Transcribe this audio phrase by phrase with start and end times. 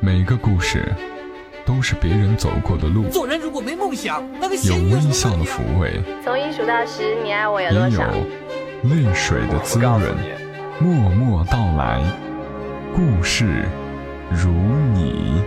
[0.00, 0.94] 每个故事
[1.64, 8.10] 都是别人走过的路，做人如果没梦想，那个有微笑的抚慰，从一数到十，你爱我有也有多少？
[8.84, 10.00] 泪水的滋润。
[10.78, 12.02] 默默到来，
[12.94, 13.64] 故事
[14.30, 14.50] 如
[14.92, 15.42] 你。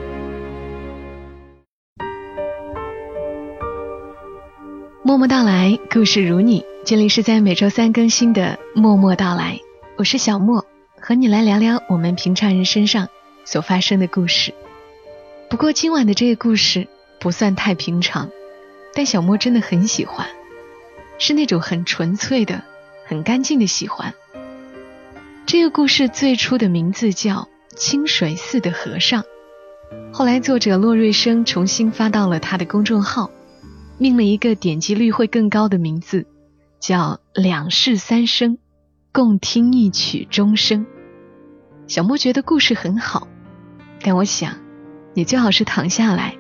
[5.04, 6.66] 默默到来，故事如你。
[6.86, 9.54] 这里是在每周三更新的《默默到来》，
[9.98, 10.66] 我是小莫，
[11.00, 13.08] 和你来聊聊我们平常人身上
[13.46, 14.54] 所发生的故事。
[15.50, 16.88] 不过今晚的这个故事
[17.20, 18.30] 不算太平常，
[18.94, 20.28] 但小莫真的很喜欢，
[21.18, 22.64] 是那种很纯粹的、
[23.06, 24.14] 很干净的喜欢。
[25.46, 29.24] 这个故事最初的名字叫《清水寺的和尚》，
[30.14, 33.32] 后来作者骆瑞生重新发到了他的公众号。
[34.02, 36.26] 命了一个点击率会更高的名字，
[36.80, 38.58] 叫“两世三生，
[39.12, 40.86] 共听一曲钟声”。
[41.86, 43.28] 小莫觉得故事很好，
[44.02, 44.56] 但我想，
[45.14, 46.36] 你最好是躺下来，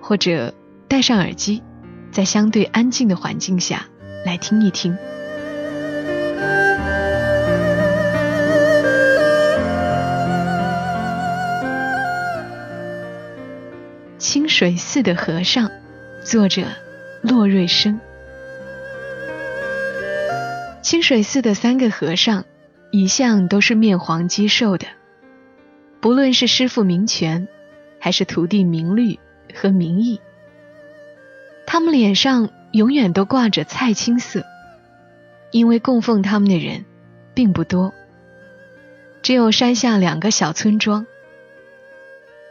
[0.00, 0.54] 或者
[0.88, 1.62] 戴上耳机，
[2.10, 3.86] 在相对安静的环境下
[4.24, 4.96] 来听一听。
[14.18, 15.70] 清水寺的和尚，
[16.24, 16.64] 作者。
[17.22, 18.00] 骆瑞生，
[20.80, 22.46] 清水寺的三个和尚
[22.90, 24.86] 一向都是面黄肌瘦的，
[26.00, 27.46] 不论是师傅明权，
[27.98, 29.18] 还是徒弟明律
[29.54, 30.20] 和明义，
[31.66, 34.44] 他们脸上永远都挂着菜青色，
[35.50, 36.84] 因为供奉他们的人
[37.34, 37.92] 并不多，
[39.22, 41.06] 只有山下两个小村庄。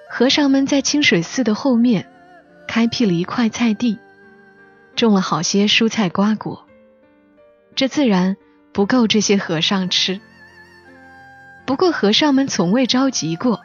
[0.09, 2.07] 和尚们在清水寺的后面
[2.67, 3.97] 开辟了一块菜地。
[4.95, 6.65] 种了好些蔬菜瓜果，
[7.73, 8.35] 这自然
[8.73, 10.19] 不够这些和尚吃。
[11.69, 13.61] 不过和尚们从未着急过，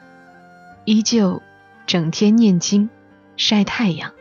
[0.84, 1.40] 依旧
[1.86, 2.90] 整天念经、
[3.38, 4.12] 晒太阳。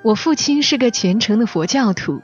[0.00, 2.22] 我父亲是个虔诚的佛教徒，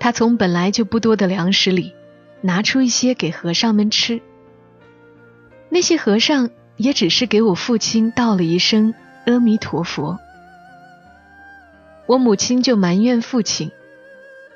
[0.00, 1.94] 他从本来就不多的粮食里
[2.40, 4.20] 拿出一些给和尚们吃。
[5.68, 8.92] 那些和尚也只是给我父亲道了一声
[9.24, 10.18] 阿弥陀佛。
[12.06, 13.70] 我母亲就埋怨父亲，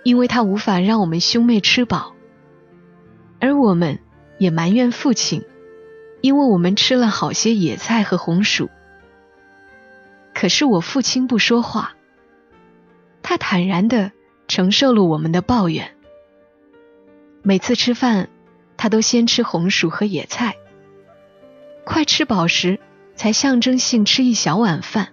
[0.03, 2.17] 因为他无法让我们兄妹吃饱；
[3.41, 3.99] 而我们
[4.39, 5.45] 也埋怨父亲，
[6.21, 8.69] 因为我们吃了好些野菜和红薯。
[10.34, 11.95] 可是我父亲不说话，
[13.23, 14.12] 他坦然的
[14.47, 15.95] 承受了我们的抱怨。
[17.43, 18.28] 每次吃饭，
[18.77, 20.57] 他都先吃红薯和野菜，
[21.84, 22.78] 快吃饱时
[23.17, 25.09] 才象征性吃一小碗饭。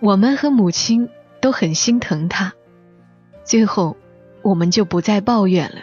[0.00, 1.08] 我们和母亲
[1.40, 2.52] 都很心疼他，
[3.44, 3.96] 最后
[4.42, 5.82] 我们就不再抱怨了，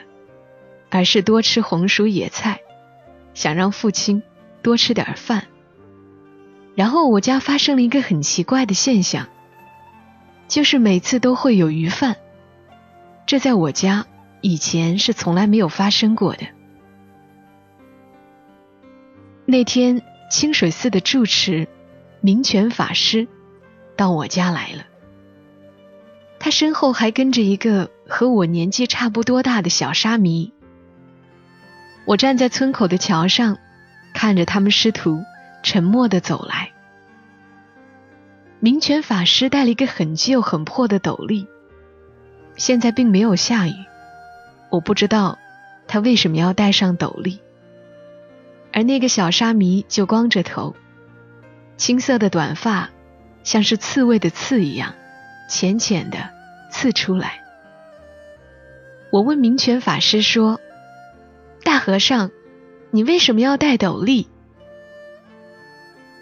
[0.90, 2.62] 而是多吃红薯野菜，
[3.34, 4.24] 想让父亲
[4.62, 5.48] 多吃点饭。
[6.76, 9.28] 然后我家发生了一个很奇怪的现象，
[10.48, 12.16] 就是每次都会有余饭，
[13.26, 14.06] 这在我家
[14.42, 16.46] 以前是从来没有发生过的。
[19.46, 21.68] 那天清水寺的住持
[22.22, 23.28] 明权法师。
[23.96, 24.86] 到我家来了，
[26.38, 30.54] 他身后还跟着一个和我年纪差不多大的小沙弥。
[32.06, 33.58] 我站在村口的桥上，
[34.14, 35.24] 看着他们师徒
[35.64, 36.72] 沉默的走来。
[38.60, 41.48] 明权法师戴了一个很旧很破的斗笠，
[42.56, 43.74] 现在并没有下雨，
[44.70, 45.38] 我不知道
[45.88, 47.40] 他为什么要戴上斗笠。
[48.74, 50.76] 而那个小沙弥就光着头，
[51.78, 52.90] 青色的短发。
[53.44, 54.94] 像是刺猬的刺一样，
[55.50, 56.18] 浅浅的
[56.70, 57.42] 刺出来。
[59.10, 60.60] 我问明权法师说
[61.64, 62.32] ：“大和尚，
[62.92, 64.28] 你为什么要戴斗笠？”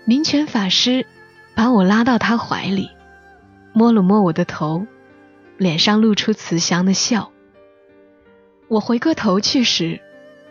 [0.06, 1.08] 明权法师
[1.56, 2.92] 把我拉到他怀里，
[3.74, 4.86] 摸了摸我的头，
[5.58, 7.32] 脸上露出慈祥的笑。
[8.68, 10.00] 我回过头去时，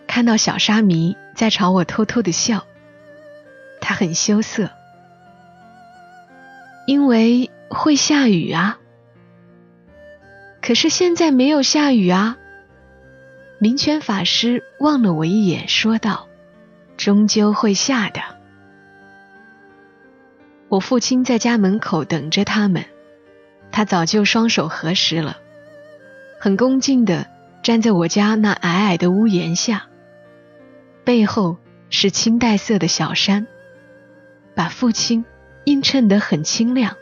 [0.09, 2.67] 看到小沙弥在朝我偷偷的笑，
[3.81, 4.70] 他很羞涩。
[6.87, 8.79] 因为会下雨啊，
[10.64, 12.38] 可是现在没有下雨啊。
[13.58, 16.26] 明权法师望了我一眼，说道
[16.96, 18.22] ：“终究会下的。”
[20.70, 22.87] 我父亲在家门口等着他们，
[23.70, 25.37] 他早就双手合十了，
[26.40, 27.26] 很恭敬的
[27.62, 29.88] 站在我家那矮矮的屋檐下，
[31.05, 31.58] 背后
[31.90, 33.46] 是青黛色的小山，
[34.55, 35.26] 把父亲。
[35.64, 36.96] 映衬得很清亮。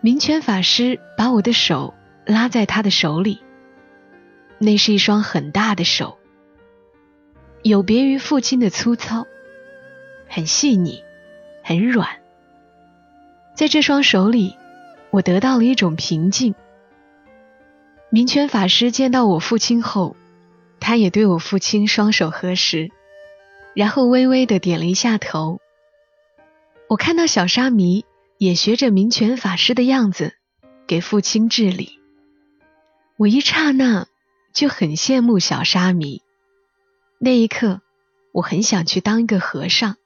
[0.00, 3.42] 明权法师把我的手拉在他的手里，
[4.58, 6.18] 那是一双很大的手，
[7.62, 9.26] 有别于父亲的粗糙，
[10.28, 11.02] 很细腻，
[11.64, 12.08] 很软。
[13.54, 14.56] 在这双手里，
[15.10, 16.54] 我得到了一种平静。
[18.08, 20.14] 明泉法师见到我父亲后，
[20.78, 22.90] 他也对我父亲双手合十，
[23.74, 25.60] 然后微微的点了一下头。
[26.88, 28.04] 我看到小沙弥
[28.38, 30.34] 也学着明泉法师的样子
[30.86, 31.98] 给父亲致礼，
[33.16, 34.06] 我一刹那
[34.54, 36.22] 就很羡慕小沙弥。
[37.18, 37.80] 那一刻，
[38.32, 39.96] 我很想去当一个和尚，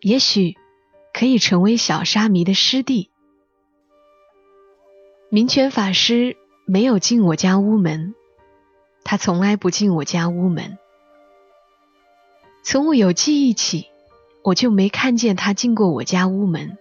[0.00, 0.56] 也许
[1.12, 3.10] 可以成为小沙弥的师弟。
[5.30, 6.36] 明泉法师
[6.66, 8.14] 没有进我家屋门，
[9.02, 10.78] 他从来不进我家屋门。
[12.62, 13.88] 从我有记忆起。
[14.44, 16.76] 我就没看见他进过我家屋门。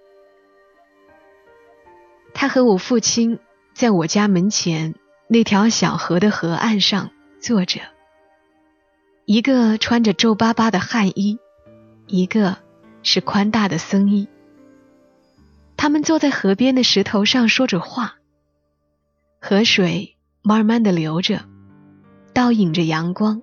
[2.34, 3.40] 他和我父亲
[3.74, 4.96] 在我家门前
[5.28, 7.82] 那条小河的河岸上坐着，
[9.26, 11.40] 一个穿着皱巴巴的汗衣，
[12.08, 12.58] 一个
[13.04, 14.28] 是宽大的僧衣。
[15.78, 18.16] 他们坐在河边的石头上说着话，
[19.42, 21.42] 河水慢慢的流着，
[22.34, 23.42] 倒映着阳光。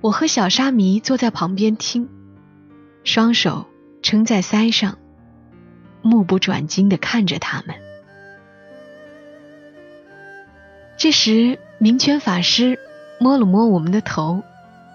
[0.00, 2.08] 我和小沙弥坐在旁边听。
[3.04, 3.66] 双手
[4.02, 4.98] 撑在腮上，
[6.02, 7.76] 目不转睛的看着他们。
[10.96, 12.78] 这时，明泉法师
[13.18, 14.42] 摸了摸我们的头，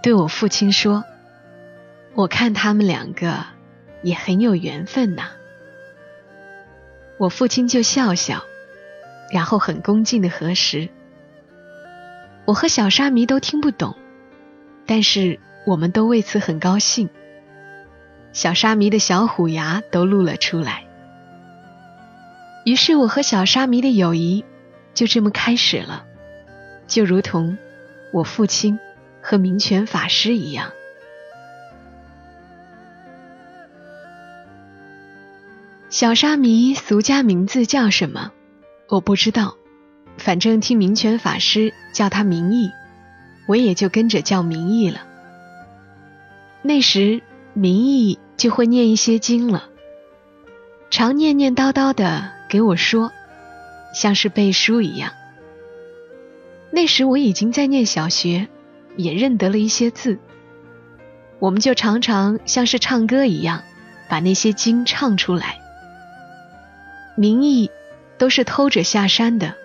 [0.02, 1.04] 对我父亲说
[2.14, 3.46] ：“我看他们两个
[4.02, 5.30] 也很有缘分呐。”
[7.18, 8.44] 我父亲就笑笑，
[9.32, 10.90] 然后很恭敬的合十。
[12.46, 13.96] 我和小沙弥都听不懂，
[14.86, 17.10] 但是我们都为此很高兴。
[18.34, 20.84] 小沙弥的小虎牙都露了出来，
[22.64, 24.46] 于是我和小沙弥的友谊
[24.94, 26.06] 就这么开始了，
[26.88, 27.58] 就如同
[28.12, 28.80] 我父亲
[29.22, 30.72] 和明泉法师一样。
[35.90, 38.32] 小沙弥俗家名字叫什么？
[38.90, 39.56] 我不知道，
[40.18, 42.72] 反正听明泉法师叫他明义，
[43.48, 45.02] 我也就跟着叫明义了。
[46.62, 47.22] 那时
[47.54, 48.20] 明义。
[48.36, 49.70] 就会念一些经了，
[50.90, 53.12] 常念念叨叨的给我说，
[53.96, 55.12] 像是背书一样。
[56.70, 58.48] 那时我已经在念小学，
[58.96, 60.20] 也认得了一些字。
[61.40, 63.64] 我们就常常像是唱歌一样，
[64.08, 65.58] 把那些经唱出来。
[67.18, 67.72] 名义
[68.20, 69.56] 都是偷着下山的，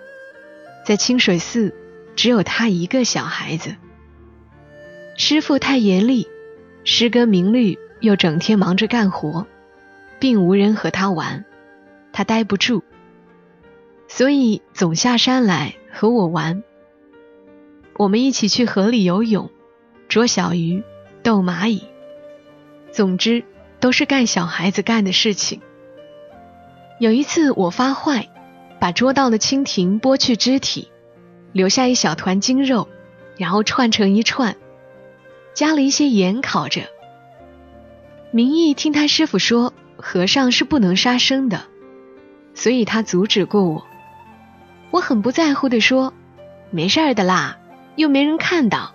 [0.83, 1.75] 在清水寺
[2.15, 3.75] 只有他一个小孩子。
[5.15, 6.27] 师傅太严厉，
[6.83, 7.77] 师哥明律。
[8.01, 9.45] 又整天忙着干活，
[10.19, 11.43] 并无人和他玩，
[12.19, 12.83] 他待不住，
[14.09, 16.65] 所以总下山来和我玩。
[17.95, 19.49] 我们一起去河里游泳、
[20.09, 20.83] 捉小鱼、
[21.23, 21.85] 逗蚂蚁，
[22.91, 23.45] 总之
[23.79, 25.61] 都是干小孩子干的事情。
[26.99, 28.27] 有一次我发坏，
[28.81, 30.89] 把捉到的蜻蜓剥去肢体，
[31.53, 32.89] 留下一小团筋肉，
[33.37, 34.57] 然后串成一串，
[35.53, 36.81] 加了一些盐烤着。
[38.31, 41.63] 明义听他师傅说，和尚是不能杀生的，
[42.59, 43.87] 所以他阻止过我。
[44.91, 46.13] 我很不在乎的说
[46.71, 47.57] ：“没事儿的啦，
[47.95, 48.93] 又没人看到。”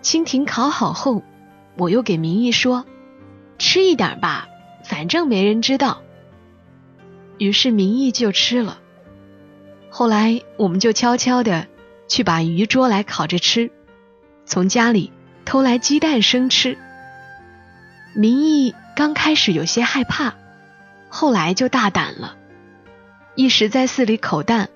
[0.00, 1.24] 蜻蜓烤好后，
[1.76, 2.86] 我又给明义说
[3.58, 4.46] ：“吃一点吧，
[4.84, 6.02] 反正没人知道。”
[7.36, 8.78] 于是明义就吃了。
[9.88, 11.66] 后来我们就悄悄的
[12.06, 13.72] 去把鱼捉来烤着吃，
[14.46, 15.10] 从家里
[15.44, 16.78] 偷来鸡蛋生吃。
[18.14, 20.34] 明义刚开始有些害怕，
[21.10, 22.36] 后来就大胆了。
[23.34, 24.70] 一时在寺里口淡，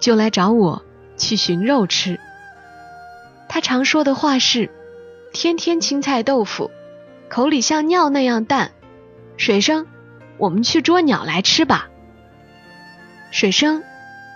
[0.00, 0.84] 就来找我
[1.16, 2.18] 去寻肉吃。
[3.48, 4.70] 他常说的话是
[5.32, 6.70] ：“天天青菜豆腐，
[7.28, 8.72] 口里像尿那样淡。”
[9.36, 9.86] 水生，
[10.38, 11.88] 我们去捉鸟来吃吧。
[13.30, 13.82] 水生，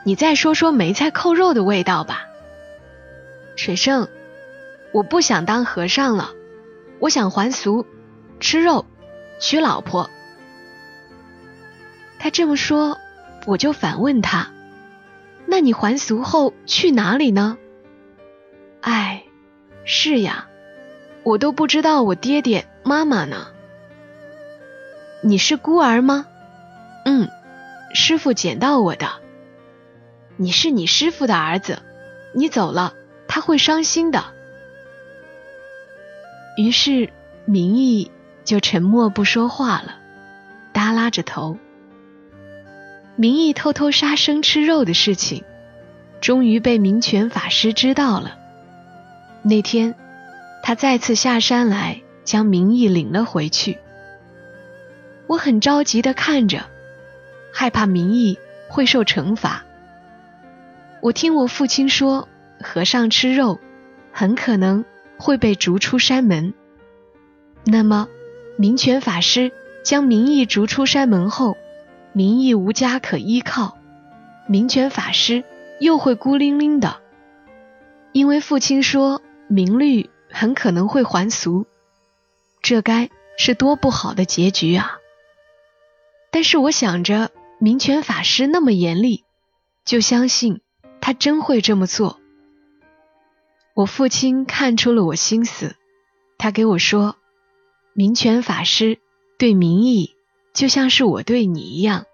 [0.05, 2.27] 你再说说梅菜扣肉的味道吧。
[3.57, 4.09] 水生，
[4.93, 6.33] 我不想当和尚了，
[7.01, 7.87] 我想还俗。
[8.41, 8.87] 吃肉，
[9.41, 10.11] 娶老婆。
[12.19, 12.99] 他这么说，
[13.47, 14.51] 我就反问他
[15.47, 17.57] ：“那你还俗后去哪里呢？”
[18.83, 19.25] 哎，
[19.85, 20.49] 是呀，
[21.23, 23.49] 我都不知道我爹爹妈妈呢。
[25.23, 26.27] 你是孤儿吗？
[27.05, 27.29] 嗯，
[27.95, 29.09] 师傅捡到我的。
[30.37, 31.83] 你是你师傅的儿子，
[32.35, 32.95] 你走了
[33.27, 34.25] 他会伤心的。
[36.57, 37.11] 于是
[37.45, 38.11] 明义。
[38.45, 39.97] 就沉默不说话了，
[40.73, 41.59] 耷拉着头。
[43.21, 45.43] 明义偷偷杀生吃肉的事情，
[46.21, 48.39] 终于被明权法师知道了。
[49.43, 49.97] 那天，
[50.63, 53.79] 他再次下山来，将明义领了回去。
[55.27, 56.67] 我很着急的看着，
[57.53, 59.65] 害怕明义会受惩罚。
[61.03, 62.29] 我听我父亲说，
[62.63, 63.59] 和尚吃肉，
[64.13, 64.85] 很可能
[65.17, 66.55] 会被逐出山门。
[67.65, 68.07] 那么，
[68.57, 69.51] 明权法师
[69.83, 71.57] 将明义逐出山门后，
[72.13, 73.79] 民意无家可依靠，
[74.47, 75.45] 明权法师
[75.81, 77.01] 又会孤零零的。
[78.13, 81.67] 因为父亲说明律很可能会还俗，
[82.63, 84.99] 这该是多不好的结局啊！
[86.31, 89.25] 但是我想着明权法师那么严厉，
[89.85, 90.61] 就相信
[91.01, 92.19] 他真会这么做。
[93.75, 95.77] 我父亲看出了我心思，
[96.37, 97.17] 他给我说
[97.95, 98.99] ：“明权法师
[99.39, 100.17] 对民意
[100.59, 102.07] 就像是我对你一样，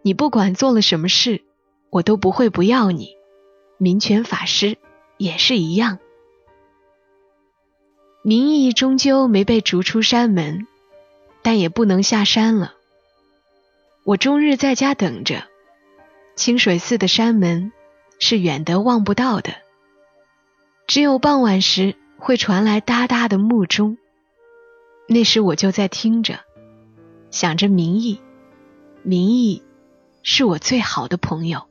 [0.00, 1.44] 你不管做了什么事，
[1.90, 3.10] 我都不会不要你。
[3.76, 4.78] 明权法师。”
[5.18, 5.98] 也是一样，
[8.22, 10.68] 明义终究没被逐出山门，
[11.42, 12.74] 但也不能下山了。
[14.04, 15.42] 我终日在家等着，
[16.36, 17.72] 清水寺的山门
[18.20, 19.56] 是远得望不到的，
[20.86, 23.98] 只有傍晚时会传来哒哒的木钟。
[25.08, 26.38] 那时我就在听着，
[27.30, 28.20] 想着明义，
[29.02, 29.62] 明义
[30.22, 31.68] 是我最好的朋友。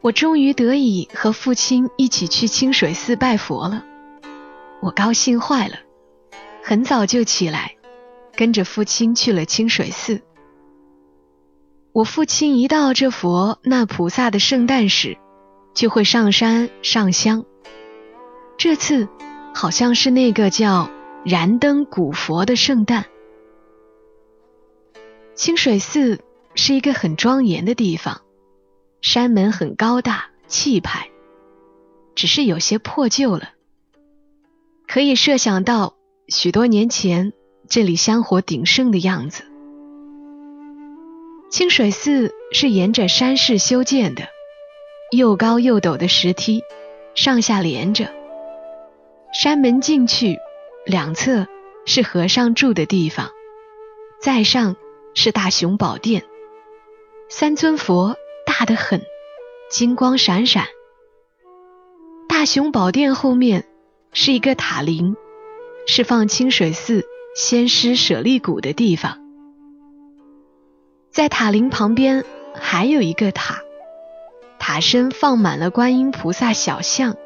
[0.00, 3.84] 我终于得以和父亲一起去清水寺拜佛了，
[4.80, 5.76] 我高兴坏了，
[6.62, 7.76] 很早就起来，
[8.36, 10.22] 跟着父亲去了清水寺。
[11.92, 15.18] 我父亲一到这佛那菩萨的圣诞时，
[15.74, 17.44] 就会上山上香。
[18.56, 19.08] 这次
[19.52, 20.90] 好像是那个叫
[21.24, 23.04] 燃灯古佛的圣诞。
[25.34, 26.20] 清水寺
[26.54, 28.22] 是一个很庄严的地方。
[29.00, 31.10] 山门很高大气派，
[32.14, 33.50] 只是有些破旧了。
[34.88, 35.94] 可以设想到
[36.28, 37.32] 许多年前
[37.68, 39.44] 这里香火鼎盛的样子。
[41.50, 44.24] 清水寺是沿着山势修建的，
[45.12, 46.62] 又高又陡的石梯，
[47.14, 48.12] 上下连着。
[49.32, 50.38] 山门进去，
[50.86, 51.46] 两侧
[51.86, 53.30] 是和尚住的地方，
[54.20, 54.76] 在上
[55.14, 56.24] 是大雄宝殿，
[57.28, 58.16] 三尊佛。
[58.58, 59.02] 大得很，
[59.70, 60.66] 金光闪闪。
[62.28, 63.66] 大雄宝殿后面
[64.12, 65.14] 是一个塔林，
[65.86, 67.04] 是放清水寺
[67.36, 69.18] 仙师舍利骨的地方。
[71.12, 73.60] 在塔林旁边还有一个塔，
[74.58, 77.16] 塔身放满了观音菩萨小像，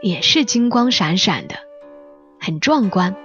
[0.00, 1.56] 也是金光闪闪的，
[2.44, 3.16] 很壮观。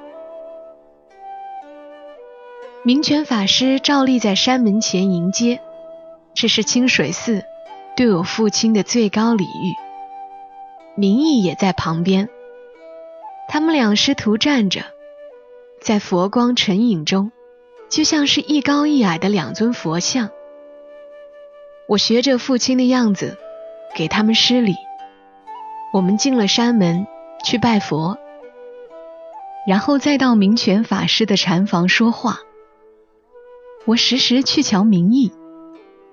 [2.84, 5.60] 明泉法师照例在山门前迎接。
[6.34, 7.44] 这是清水寺
[7.98, 9.76] 对我父亲的最高礼遇。
[10.96, 12.30] 明义也在旁边，
[13.50, 14.84] 他们俩师徒站着，
[15.82, 17.34] 在佛光沉影中，
[17.90, 20.30] 就像是一高一矮的两尊佛像。
[21.90, 23.38] 我学着父亲的样子，
[23.98, 24.76] 给他们施礼。
[25.92, 27.06] 我们进了山门
[27.44, 28.18] 去拜佛，
[29.70, 32.40] 然后再到明权法师的禅房说话。
[33.86, 35.32] 我时时去瞧明义。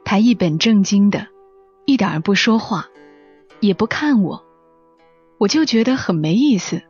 [0.05, 1.29] 他一本正经的，
[1.87, 2.91] 一点儿不说话，
[3.61, 4.45] 也不看我，
[5.39, 6.83] 我就觉得很没意思。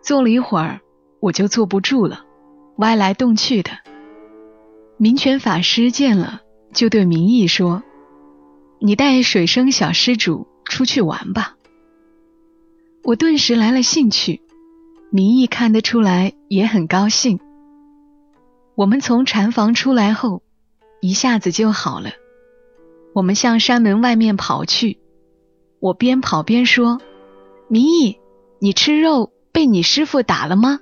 [0.00, 0.80] 坐了一会儿，
[1.18, 2.24] 我就坐不住了，
[2.76, 3.72] 歪来动去的。
[4.96, 6.42] 明权法师见了，
[6.72, 7.82] 就对明义说
[8.80, 11.56] ：“你带水生小施主出去玩吧。”
[13.02, 14.40] 我顿时来了兴趣。
[15.12, 17.40] 明义看得出来也很高兴。
[18.76, 20.42] 我们从禅房出来后，
[21.00, 22.10] 一下子就好了。
[23.12, 25.00] 我们向山门外面跑去，
[25.80, 27.00] 我边跑边说
[27.66, 28.20] ：“明义，
[28.60, 30.78] 你吃肉被你师傅打了吗？”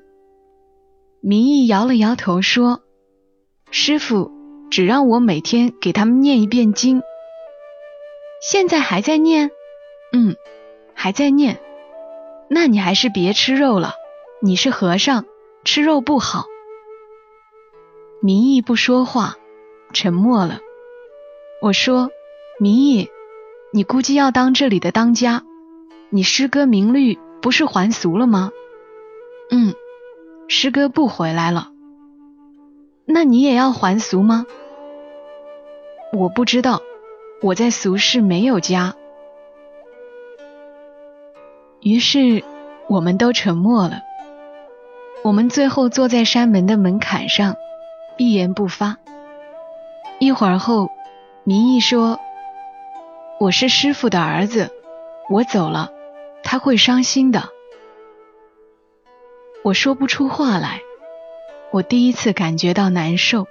[1.23, 2.83] 明义摇了摇头说
[3.73, 4.31] ：“师傅
[4.71, 7.01] 只让我每天给他们念一遍经，
[8.43, 9.51] 现在还在念。
[10.13, 10.37] 嗯，
[10.95, 11.61] 还在念。
[12.51, 13.95] 那你还是别吃肉了，
[14.41, 15.25] 你是和尚，
[15.65, 16.47] 吃肉不好。”
[18.23, 19.37] 明义不说话，
[19.93, 20.61] 沉默了。
[21.63, 22.11] 我说。
[22.61, 23.09] 明义，
[23.73, 25.45] 你估计要当这里的当家，
[26.11, 28.51] 你师哥明律不是还俗了吗？
[29.53, 29.77] 嗯，
[30.49, 31.71] 师哥不回来了，
[33.05, 34.45] 那你也要还俗吗？
[36.13, 36.83] 我不知道，
[37.43, 38.97] 我在俗世没有家。
[41.81, 42.43] 于是
[42.89, 44.01] 我们都沉默了。
[45.25, 47.57] 我们最后坐在山门的门槛上，
[48.17, 48.97] 一言不发。
[50.21, 50.91] 一会儿后，
[51.45, 52.21] 明义说。
[53.41, 54.73] 我是师傅的儿子，
[55.31, 55.93] 我走了，
[56.43, 57.51] 他会伤心的。
[59.63, 60.81] 我说不出话来，
[61.71, 63.47] 我第一次感觉到难受。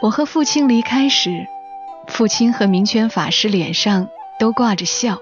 [0.00, 1.46] 我和父亲离开时，
[2.06, 4.08] 父亲和明泉法师脸上
[4.38, 5.18] 都挂着笑，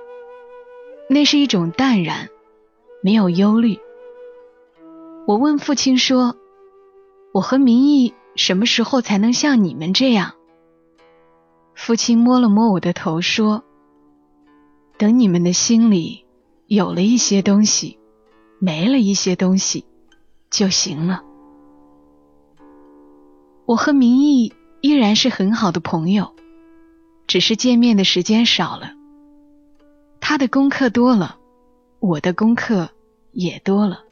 [1.08, 2.28] 那是一种淡然，
[3.06, 3.78] 没有忧虑。
[5.28, 6.34] 我问父亲说
[7.32, 10.32] ：“我和明义什么时候才能像你们这样？”
[11.72, 13.62] 父亲摸了摸我的头说
[14.98, 16.24] ：“等你们的心里
[16.66, 18.00] 有了一些东西，
[18.58, 19.84] 没了一些东西，
[20.50, 21.22] 就行了。”
[23.66, 24.52] 我和明义。
[24.82, 26.34] 依然是很好的朋友，
[27.26, 28.92] 只是见面的时间少了。
[30.20, 31.38] 他的功课多了，
[31.98, 32.90] 我的功课
[33.36, 34.04] 也多了。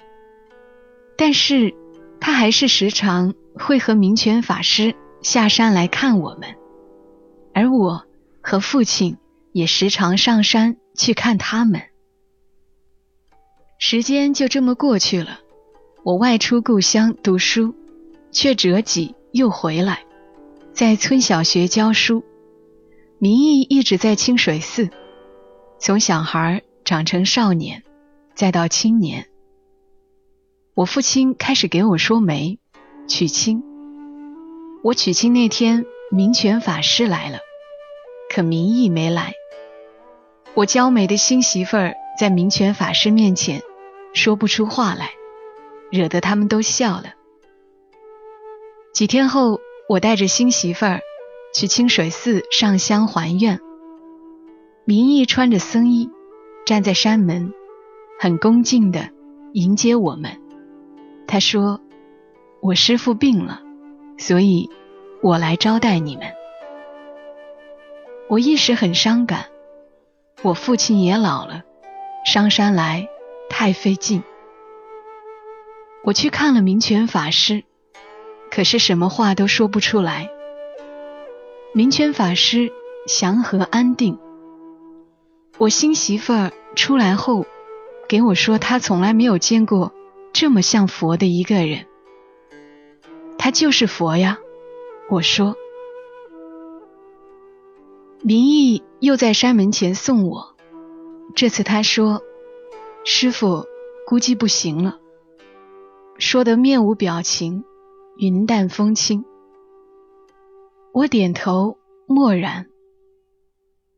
[1.17, 1.75] 但是，
[2.21, 6.55] 他还是时常会和明泉法师下山来看我们，
[7.55, 8.05] 而我
[8.43, 9.17] 和父亲
[9.53, 11.83] 也时常上山去看他们。
[13.79, 15.41] 时间就这么过去了，
[16.05, 17.75] 我外出故乡读书，
[18.31, 20.05] 却折戟又回来。
[20.73, 22.25] 在村小学教书，
[23.19, 24.91] 明义一直在清水寺，
[25.79, 27.85] 从小孩长成少年，
[28.35, 29.27] 再到青年。
[30.75, 32.59] 我父亲开始给我说媒
[33.07, 33.63] 娶亲。
[34.83, 37.39] 我娶亲那天，明权法师来了，
[38.29, 39.35] 可明义没来。
[40.55, 43.63] 我娇美的新媳妇儿在明权法师面前
[44.13, 45.11] 说不出话来，
[45.91, 47.15] 惹得他们都笑了。
[48.93, 49.61] 几天后。
[49.87, 51.03] 我带着新媳妇儿
[51.53, 53.61] 去清水寺上香还愿。
[54.87, 56.09] 明义穿着僧衣
[56.65, 57.53] 站在山门，
[58.19, 59.11] 很恭敬的
[59.53, 60.41] 迎接我们。
[61.27, 61.81] 他说
[62.61, 63.61] ：“我师父病了，
[64.19, 64.71] 所以
[65.23, 66.33] 我来招待你们。”
[68.29, 69.47] 我一时很伤感。
[70.43, 71.63] 我父亲也老了，
[72.25, 73.09] 上山来
[73.49, 74.23] 太费劲。
[76.05, 77.65] 我去看了明泉法师。
[78.51, 80.31] 可是什么话都说不出来。
[81.73, 82.71] 明泉法师
[83.09, 84.17] 祥和安定。
[85.59, 87.47] 我新媳妇儿出来后，
[88.09, 89.93] 给我说他从来没有见过
[90.33, 91.87] 这么像佛的一个人。
[93.39, 94.39] 他就是佛呀，
[95.11, 95.57] 我说。
[98.23, 100.57] 明义又在山门前送我，
[101.35, 102.23] 这次他说
[103.05, 103.67] ：“师傅
[104.07, 104.99] 估计不行了。”
[106.19, 107.65] 说得面无表情。
[108.17, 109.25] 云淡风轻，
[110.93, 112.67] 我点头默然。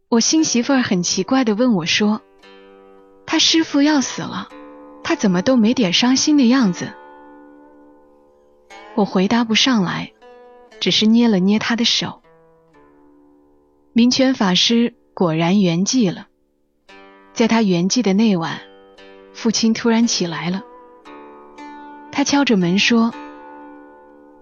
[0.09, 2.23] 我新媳妇儿很奇怪的问我说
[3.37, 4.49] ：“他师傅要死了，
[5.05, 6.95] 他怎么都没点伤心的样子？”
[8.97, 10.15] 我回答不上来，
[10.81, 12.23] 只是捏了捏他的手。
[13.93, 16.29] 明泉法师果然圆寂了，
[17.35, 18.59] 在他圆寂的那晚，
[19.35, 20.63] 父亲突然起来了，
[22.11, 23.13] 他敲着门说。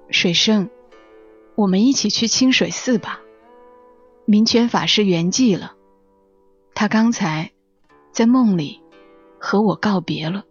[0.08, 0.70] 水生，
[1.56, 3.18] 我们一起去清水寺吧。
[4.24, 5.72] 明泉法师圆寂了，
[6.76, 7.50] 他刚才
[8.12, 8.83] 在梦里
[9.44, 10.44] 和我告别了。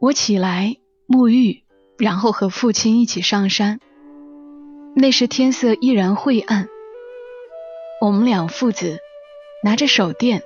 [0.00, 1.62] 我起来沐浴，
[1.96, 3.78] 然后和父亲一起上山。
[4.96, 6.68] 那时天色依然晦暗，
[8.00, 8.98] 我们两父子
[9.62, 10.42] 拿着手电，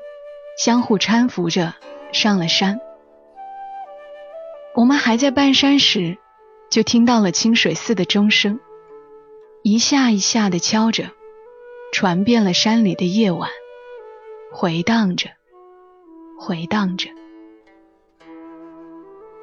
[0.59, 1.75] 相互搀扶着
[2.13, 2.79] 上了山。
[4.75, 6.19] 我们还在半山时，
[6.71, 8.61] 就听到了清水寺的钟声，
[9.63, 11.13] 一下一下的敲着，
[11.95, 13.49] 传遍了山里的夜晚，
[14.53, 15.31] 回荡着，
[16.39, 17.09] 回荡着。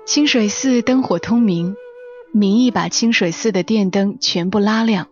[0.06, 1.76] 清水寺灯火通明，
[2.34, 5.08] 明义把清水寺的电灯全部拉亮，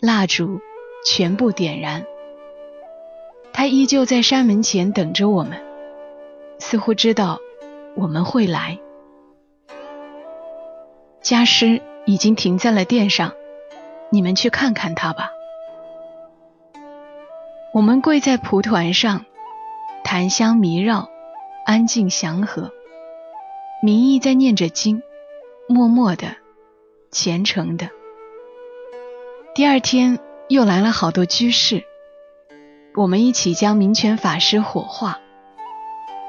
[0.00, 0.60] 蜡烛
[1.04, 2.06] 全部点燃。
[3.52, 5.60] 他依旧在山门前等着我们，
[6.58, 7.38] 似乎知道
[7.96, 8.78] 我们会来。
[11.20, 13.32] 家师已经停在了殿上，
[14.08, 15.30] 你们去看看他吧。
[17.74, 19.26] 我们跪在蒲团上，
[20.02, 21.09] 檀香弥绕，
[21.70, 22.72] 安静祥和。
[23.80, 25.04] 明义在念着经，
[25.68, 26.34] 默默的，
[27.12, 27.90] 虔诚的。
[29.54, 31.84] 第二天又来了好多居士，
[32.96, 35.20] 我们一起将明泉法师火化，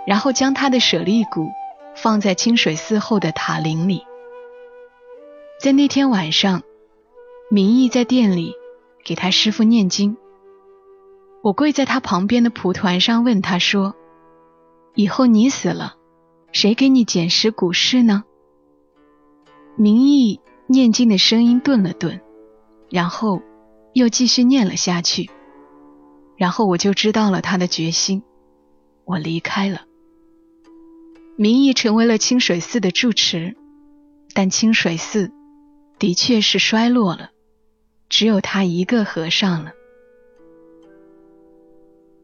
[0.05, 1.49] 然后将他的舍利骨
[1.95, 4.03] 放在清水寺后的塔林里。
[5.59, 6.61] 在那天晚上，
[7.49, 8.53] 明义在店里
[9.03, 10.17] 给他师傅念经。
[11.41, 13.95] 我跪在他旁边的蒲团上，问他说
[14.93, 15.95] ：“以后你死了，
[16.51, 18.23] 谁给你捡拾古尸呢？”
[19.77, 22.21] 明义念经的声音顿了顿，
[22.89, 23.41] 然后
[23.93, 25.29] 又继续念了下去。
[26.37, 28.23] 然后我就知道了他的决心，
[29.05, 29.85] 我离开了。
[31.37, 33.55] 明义成为了清水寺的住持，
[34.33, 35.31] 但清水寺
[35.99, 37.29] 的确是衰落了，
[38.09, 39.71] 只有他一个和尚了。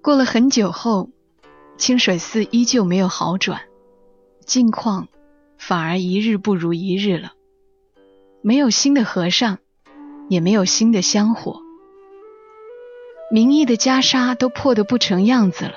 [0.01, 1.09] 过了很久后，
[1.77, 3.61] 清水寺依旧没有好转，
[4.45, 5.07] 境况
[5.57, 7.33] 反而一日不如一日了。
[8.41, 9.59] 没有新的和尚，
[10.27, 11.59] 也没有新的香火，
[13.31, 15.73] 明义的袈裟都破得不成样子了。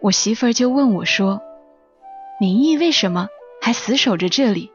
[0.00, 1.42] 我媳妇儿就问我说
[2.40, 3.28] ：“明义为什么
[3.60, 4.70] 还死守着这里？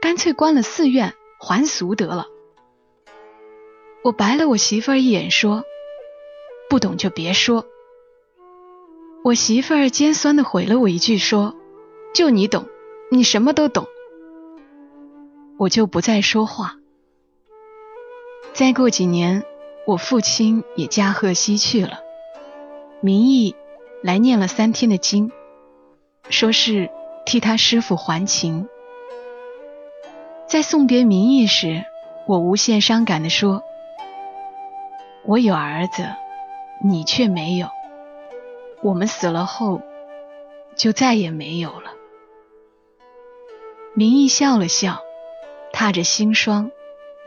[0.00, 2.26] 干脆关了寺院，还俗得了。”
[4.02, 5.62] 我白了我媳妇儿一眼说
[6.68, 7.66] ：“不懂就别说。”
[9.24, 11.54] 我媳妇儿尖酸的回了我一句说
[12.12, 12.66] ：“就你懂，
[13.08, 13.86] 你什么都懂。”
[15.58, 16.74] 我就不再说话。
[18.52, 19.44] 再过几年，
[19.86, 22.00] 我父亲也驾鹤西去了，
[23.00, 23.54] 明义
[24.02, 25.30] 来念了三天的经，
[26.28, 26.90] 说是
[27.24, 28.66] 替他师傅还情。
[30.48, 31.84] 在送别明义时，
[32.26, 33.62] 我无限伤感的说
[35.24, 36.08] ：“我有儿子，
[36.84, 37.68] 你却没有。”
[38.82, 39.80] 我们死了后，
[40.74, 41.92] 就再也没有了。
[43.94, 45.00] 明义笑了笑，
[45.72, 46.70] 踏着星霜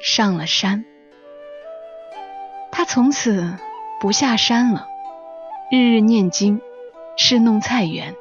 [0.01, 0.83] 上了山。
[2.71, 3.57] 他从此
[4.01, 4.87] 不下山了，
[5.71, 6.59] 日日念经，
[7.15, 8.15] 侍弄菜园。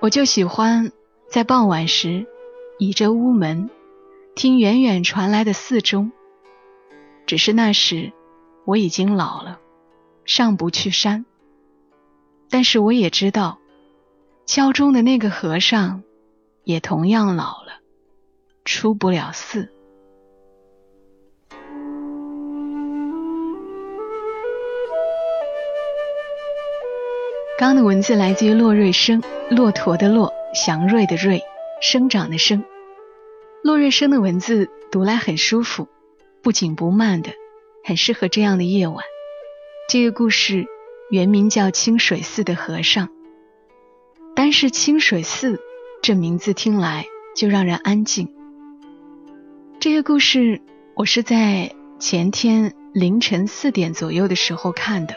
[0.00, 0.90] 我就喜欢
[1.28, 2.26] 在傍晚时
[2.78, 3.70] 倚着屋门，
[4.34, 6.10] 听远远传来的寺钟。
[7.26, 8.12] 只是那时
[8.64, 9.60] 我已经老了，
[10.24, 11.24] 上不去山。
[12.54, 13.58] 但是我也知道，
[14.46, 16.04] 敲钟的那个和尚
[16.62, 17.80] 也同样老了，
[18.64, 19.72] 出不了寺。
[27.58, 31.42] 刚的文字来自于骆瑞生，骆驼的骆，祥瑞的瑞，
[31.82, 32.64] 生长的生。
[33.64, 35.88] 骆瑞生的文字读来很舒服，
[36.40, 37.32] 不紧不慢的，
[37.82, 39.04] 很适合这样的夜晚。
[39.88, 40.68] 这个故事。
[41.10, 43.10] 原名叫清水寺的和尚，
[44.34, 45.60] 单是清水寺
[46.02, 48.34] 这名字听来就让人安静。
[49.78, 50.62] 这个故事
[50.94, 55.14] 我是在前天凌晨四点左右的时候看的，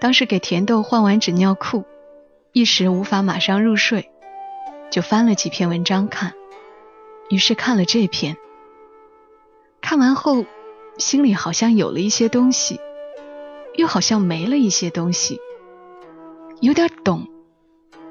[0.00, 1.84] 当时给甜豆换完纸尿裤，
[2.52, 4.10] 一时无法马上入睡，
[4.90, 6.34] 就翻了几篇文章看，
[7.30, 8.36] 于是看了这篇。
[9.80, 10.44] 看完后，
[10.98, 12.80] 心里好像有了一些东西。
[13.76, 15.38] 又好像没了一些东西，
[16.60, 17.26] 有点懂，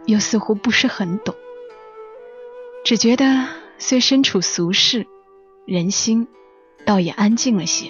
[0.05, 1.35] 又似乎不是很懂，
[2.83, 3.47] 只觉得
[3.77, 5.07] 虽身处俗世，
[5.65, 6.27] 人心
[6.85, 7.89] 倒也安静了些。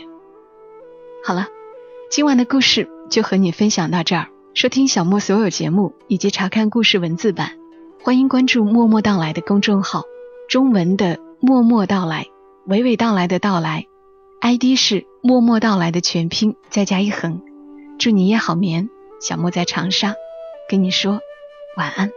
[1.26, 1.48] 好了，
[2.10, 4.30] 今晚的故事就和你分享到这儿。
[4.54, 7.58] 收听小莫所有节目以及查看故事文字版，
[8.02, 10.04] 欢迎关注“默默到来”的公众号，
[10.48, 12.28] 中文的“默默到来”，
[12.66, 13.86] 娓娓道来的到来
[14.40, 17.42] ，ID 是“默默到来”的全拼再加一横。
[17.98, 18.90] 祝你夜好眠，
[19.22, 20.16] 小莫在长沙，
[20.70, 21.22] 跟你说
[21.78, 22.12] 晚安。